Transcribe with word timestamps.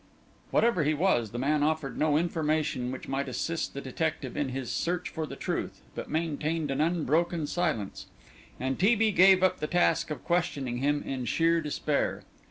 Whatever 0.49 0.83
he 0.83 0.95
was, 0.95 1.29
the 1.29 1.37
man 1.37 1.61
offered 1.61 1.95
no 1.95 2.17
information 2.17 2.91
which 2.91 3.07
might 3.07 3.29
assist 3.29 3.75
the 3.75 3.81
detective 3.81 4.35
in 4.35 4.49
his 4.49 4.71
search 4.71 5.09
for 5.09 5.27
the 5.27 5.35
truth, 5.35 5.83
but 5.93 6.09
maintained 6.09 6.71
an 6.71 6.81
unbroken 6.81 7.45
silence, 7.45 8.07
and 8.59 8.79
T. 8.79 8.95
B. 8.95 9.11
gave 9.11 9.43
up 9.43 9.59
the 9.59 9.67
task 9.67 10.09
of 10.09 10.23
questioning 10.23 10.77
him 10.77 11.03
in 11.03 11.25
sheer 11.25 11.61
despair. 11.61 12.23